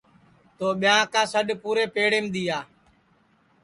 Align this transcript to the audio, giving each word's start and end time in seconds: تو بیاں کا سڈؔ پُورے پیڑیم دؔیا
تو 0.57 0.67
بیاں 0.81 1.03
کا 1.13 1.21
سڈؔ 1.31 1.47
پُورے 1.61 1.85
پیڑیم 1.93 2.25
دؔیا 2.33 2.59